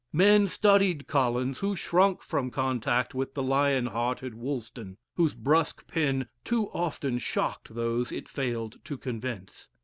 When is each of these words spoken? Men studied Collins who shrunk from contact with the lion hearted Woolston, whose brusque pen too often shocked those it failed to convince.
Men 0.11 0.47
studied 0.47 1.05
Collins 1.05 1.59
who 1.59 1.75
shrunk 1.75 2.23
from 2.23 2.49
contact 2.49 3.13
with 3.13 3.35
the 3.35 3.43
lion 3.43 3.85
hearted 3.85 4.33
Woolston, 4.33 4.97
whose 5.13 5.35
brusque 5.35 5.85
pen 5.85 6.27
too 6.43 6.69
often 6.69 7.19
shocked 7.19 7.75
those 7.75 8.11
it 8.11 8.27
failed 8.27 8.83
to 8.85 8.97
convince. 8.97 9.69